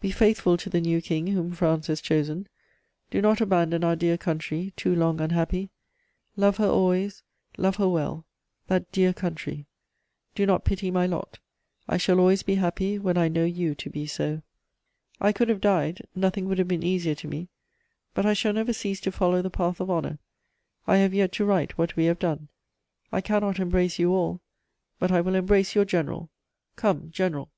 "Be 0.00 0.10
faithful 0.10 0.56
to 0.56 0.70
the 0.70 0.80
new 0.80 1.02
King 1.02 1.26
whom 1.26 1.52
France 1.52 1.88
has 1.88 2.00
chosen; 2.00 2.48
do 3.10 3.20
not 3.20 3.42
abandon 3.42 3.84
our 3.84 3.96
dear 3.96 4.16
country, 4.16 4.72
too 4.78 4.96
long 4.96 5.20
unhappy! 5.20 5.68
Love 6.36 6.56
her 6.56 6.66
always, 6.70 7.22
love 7.58 7.76
her 7.76 7.86
well, 7.86 8.24
that 8.68 8.90
dear 8.92 9.12
country! 9.12 9.66
"Do 10.34 10.46
not 10.46 10.64
pity 10.64 10.90
my 10.90 11.04
lot; 11.04 11.38
I 11.86 11.98
shall 11.98 12.18
always 12.18 12.42
be 12.42 12.54
happy 12.54 12.98
when 12.98 13.18
I 13.18 13.28
know 13.28 13.44
you 13.44 13.74
to 13.74 13.90
be 13.90 14.06
so. 14.06 14.40
"I 15.20 15.32
could 15.32 15.50
have 15.50 15.60
died; 15.60 16.00
nothing 16.14 16.48
would 16.48 16.56
have 16.56 16.66
been 16.68 16.82
easier 16.82 17.14
to 17.16 17.28
me; 17.28 17.50
but 18.14 18.24
I 18.24 18.32
shall 18.32 18.54
never 18.54 18.72
cease 18.72 19.00
to 19.02 19.12
follow 19.12 19.42
the 19.42 19.50
path 19.50 19.80
of 19.80 19.90
honour. 19.90 20.18
I 20.86 20.96
have 20.96 21.12
yet 21.12 21.32
to 21.32 21.44
write 21.44 21.76
what 21.76 21.94
we 21.94 22.06
have 22.06 22.18
done. 22.18 22.48
"I 23.12 23.20
cannot 23.20 23.58
embrace 23.58 23.98
you 23.98 24.14
all; 24.14 24.40
but 24.98 25.12
I 25.12 25.20
will 25.20 25.34
embrace 25.34 25.74
your 25.74 25.84
general.... 25.84 26.30
Come, 26.76 27.10
general!" 27.10 27.50